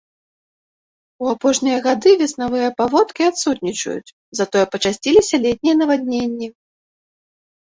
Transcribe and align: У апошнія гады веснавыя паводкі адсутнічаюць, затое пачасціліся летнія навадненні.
У 1.25 1.27
апошнія 1.33 1.75
гады 1.87 2.11
веснавыя 2.21 2.69
паводкі 2.79 3.21
адсутнічаюць, 3.31 4.15
затое 4.41 4.65
пачасціліся 4.77 5.35
летнія 5.45 5.75
навадненні. 5.83 6.47